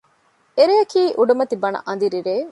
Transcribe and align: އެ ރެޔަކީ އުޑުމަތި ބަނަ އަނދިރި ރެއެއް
އެ 0.57 0.63
ރެޔަކީ 0.69 1.01
އުޑުމަތި 1.17 1.55
ބަނަ 1.63 1.79
އަނދިރި 1.87 2.19
ރެއެއް 2.25 2.39